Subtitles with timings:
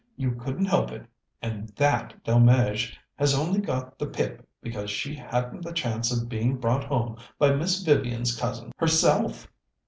[0.15, 1.05] You couldn't help it,
[1.43, 6.57] and that Delmege has only got the pip because she hadn't the chance of being
[6.57, 9.47] brought home by Miss Vivian's cousin herself."